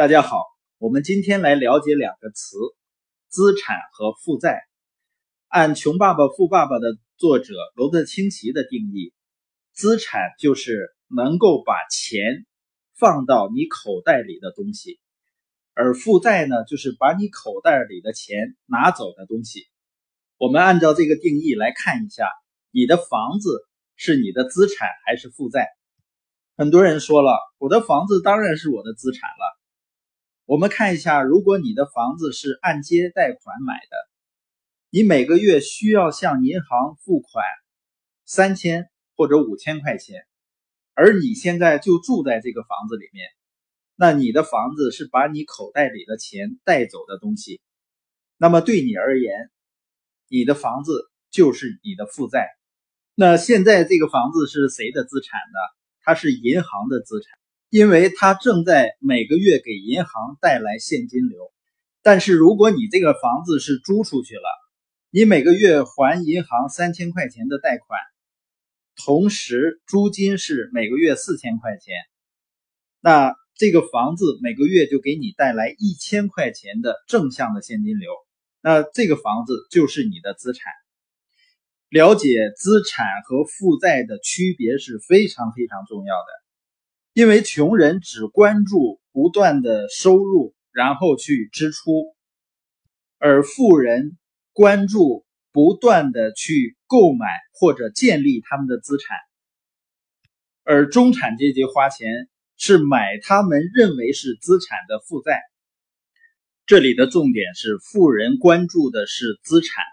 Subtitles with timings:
[0.00, 0.46] 大家好，
[0.78, 2.56] 我们今天来了解两个词：
[3.28, 4.62] 资产和负债。
[5.46, 9.12] 按《穷爸爸富爸爸》的作者罗伯特清崎的定义，
[9.74, 12.46] 资产就是能够把钱
[12.98, 14.98] 放到你口袋里的东西，
[15.74, 19.66] 而负债呢，就是把你口袋里的钱拿走的东西。
[20.38, 22.26] 我们按照这个定义来看一下，
[22.70, 23.50] 你的房子
[23.96, 25.68] 是你的资产还是负债？
[26.56, 29.59] 很多人说了，我的房子当然是我的资产了。
[30.50, 33.96] 我们看一下，如果你的房子是按揭贷款买的，
[34.90, 37.44] 你每个月需要向银行付款
[38.24, 40.26] 三千或者五千块钱，
[40.94, 43.28] 而你现在就住在这个房子里面，
[43.94, 47.60] 那你的房子是把你口袋里的钱带走的东西，
[48.36, 49.52] 那么对你而言，
[50.26, 52.48] 你的房子就是你的负债。
[53.14, 55.58] 那现在这个房子是谁的资产呢？
[56.02, 57.39] 它是银行的资产。
[57.70, 61.38] 因为它正在每个月给银行带来现金流，
[62.02, 64.42] 但是如果你这个房子是租出去了，
[65.10, 68.00] 你每个月还银行三千块钱的贷款，
[68.96, 71.94] 同时租金是每个月四千块钱，
[73.00, 78.10] 那这个房子每个月就给你带来一千块钱的正向的现金流，
[78.60, 80.72] 那这个房子就是你的资产。
[81.88, 86.39] 了解资产和负债的区别是非常非常重要的。
[87.12, 92.14] 因为穷人只关注不断的收入，然后去支出，
[93.18, 94.16] 而富人
[94.52, 99.16] 关注不断的去购买或者建立他们的资产，
[100.62, 105.40] 而中产阶级花钱是买他们认为是资产的负债。
[106.66, 109.84] 这里的重点是，富人关注的是资产，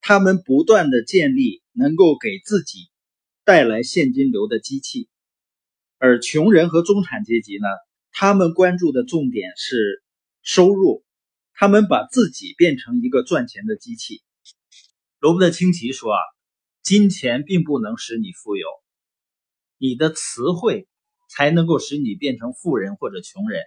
[0.00, 2.90] 他们不断的建立能够给自己
[3.44, 5.08] 带来现金流的机器。
[5.98, 7.66] 而穷人和中产阶级呢，
[8.12, 10.02] 他们关注的重点是
[10.42, 11.04] 收入，
[11.54, 14.22] 他们把自己变成一个赚钱的机器。
[15.18, 16.18] 罗伯特清崎说啊，
[16.84, 18.66] 金钱并不能使你富有，
[19.76, 20.86] 你的词汇
[21.28, 23.60] 才能够使你变成富人或者穷人。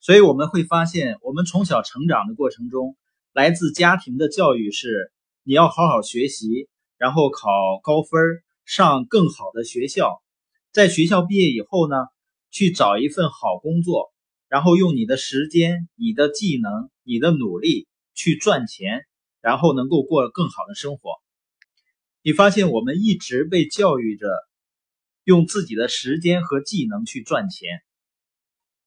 [0.00, 2.96] 所以我们会发现，我们从小成长的过程中，
[3.34, 5.12] 来自家庭的教育是
[5.42, 7.48] 你要好好学习，然后考
[7.82, 8.18] 高分，
[8.64, 10.22] 上更好的学校。
[10.78, 11.96] 在学校毕业以后呢，
[12.52, 14.12] 去找一份好工作，
[14.46, 19.04] 然后用你的时间、你的技能、你的努力去赚钱，
[19.40, 21.10] 然后能够过更好的生活。
[22.22, 24.28] 你发现我们一直被教育着
[25.24, 27.80] 用自己的时间和技能去赚钱，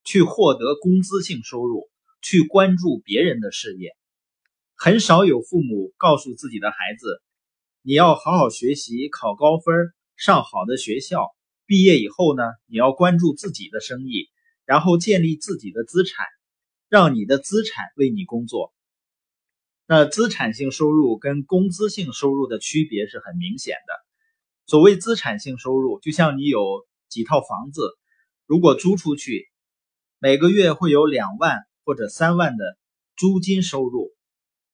[0.02, 1.90] 去获得工资性收入，
[2.22, 3.90] 去关注别人的事业。
[4.76, 7.20] 很少有父母告诉自己的孩子
[7.84, 11.26] ：“你要好好学习，考高分，上好的学校。”
[11.66, 14.28] 毕业以后呢，你要关注自己的生意，
[14.64, 16.26] 然后建立自己的资产，
[16.88, 18.72] 让你的资产为你工作。
[19.86, 23.92] 那资产性收入跟工资性收入的区别是很明显的。
[24.66, 27.82] 所谓资产性收入，就像你有几套房子，
[28.46, 29.48] 如果租出去，
[30.18, 32.64] 每个月会有两万或者三万的
[33.16, 34.12] 租金收入。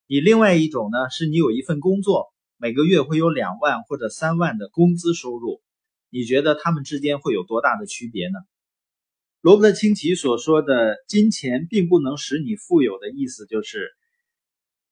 [0.06, 5.62] 你另外一种呢，是你有一份工作，每个月会有两万或者三万的工资收入。
[6.10, 8.38] 你觉得他们之间会有多大的区别呢？
[9.40, 13.88] 罗伯特清崎所说的“金钱并不能使你富有”的意思，就是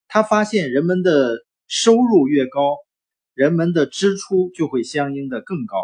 [0.07, 2.77] 他发现人们的收入越高，
[3.35, 5.77] 人们的支出就会相应的更高。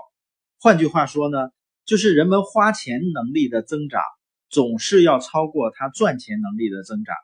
[0.61, 1.39] 换句话说呢，
[1.85, 4.01] 就是人们花钱能力的增长
[4.49, 7.17] 总是要超过他赚钱能力的增长。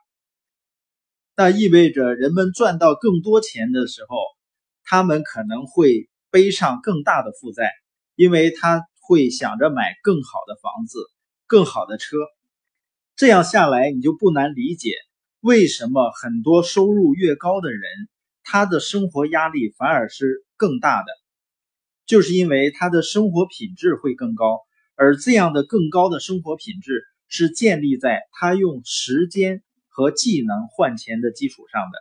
[1.37, 4.17] 那意味着人们赚到更多钱的时候，
[4.83, 7.71] 他们可能会背上更大的负债。
[8.19, 10.99] 因为他会想着买更好的房子、
[11.47, 12.17] 更好的车，
[13.15, 14.91] 这样下来你就不难理解
[15.39, 17.81] 为什么很多收入越高的人，
[18.43, 21.05] 他的生活压力反而是更大的，
[22.05, 24.59] 就是因为他的生活品质会更高，
[24.95, 31.97] 而这样的更高的生活品质是建立在他用时间和技能换钱的基础上的，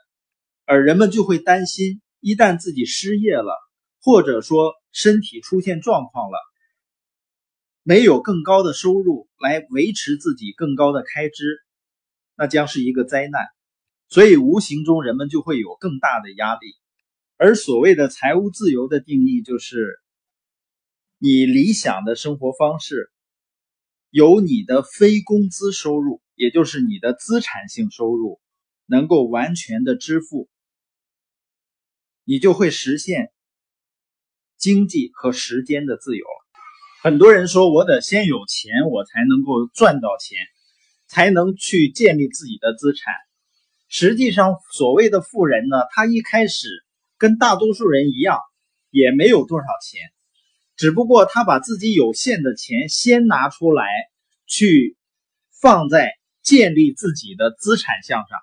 [0.65, 3.55] 而人们就会担心，一旦自己失业了，
[4.03, 4.73] 或者说。
[4.93, 6.39] 身体出现状况了，
[7.83, 11.59] 没有更高的收入来维持自己更高的开支，
[12.37, 13.47] 那将是一个灾难。
[14.09, 16.75] 所以无形中人们就会有更大的压力。
[17.37, 20.01] 而所谓的财务自由的定义，就是
[21.19, 23.13] 你理想的生活方式，
[24.11, 28.41] 由你的非工资收入，也就是你的资产性收入，
[28.87, 30.49] 能够完全的支付，
[32.25, 33.31] 你就会实现。
[34.59, 36.27] 经济和时间的自由，
[37.03, 40.37] 很多人说我得先有钱，我才能够赚到钱。
[41.11, 43.15] 才能去建立自己的资产。
[43.89, 46.69] 实际上，所谓的富人呢，他一开始
[47.17, 48.39] 跟大多数人一样，
[48.91, 50.03] 也没有多少钱，
[50.77, 53.87] 只不过他把自己有限的钱先拿出来，
[54.47, 54.99] 去
[55.63, 56.13] 放在
[56.43, 58.39] 建立自己的资产项上，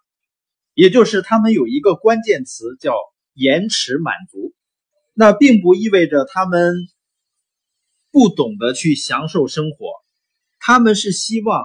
[0.73, 2.95] 也就是他们有一个关键词叫
[3.33, 4.44] 延迟满足。
[5.17, 6.75] 那并不意味着他们
[8.11, 9.87] 不懂得去享受生活，
[10.59, 11.63] 他们是希望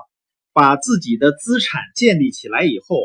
[0.52, 2.96] 把自己的资产建立起来以后，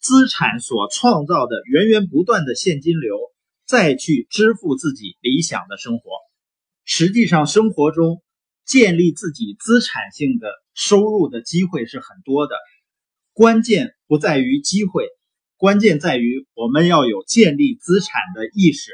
[0.00, 3.18] 资产所创造的源源不断的现金流，
[3.66, 6.10] 再去支付自己理想的生活。
[6.86, 8.22] 实际上，生活中
[8.64, 12.54] 建立自己资产性的收入的机会是很多的，
[13.34, 15.08] 关键不在于机会，
[15.58, 18.90] 关键在于我们要有建立资产的意识。